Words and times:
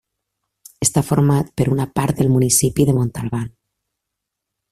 Està 0.85 1.03
format 1.09 1.51
per 1.61 1.67
una 1.75 1.87
part 1.99 2.23
del 2.23 2.33
municipi 2.37 2.89
de 2.89 2.97
Montalban. 3.01 3.49